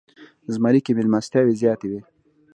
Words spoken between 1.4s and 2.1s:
زیاتې وي.